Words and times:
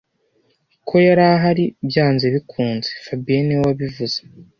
Ko 0.87 0.95
yari 1.05 1.23
ahari 1.33 1.65
byanze 1.87 2.25
bikunze 2.35 2.89
fabien 3.05 3.43
niwe 3.45 3.61
wabivuze 3.67 4.17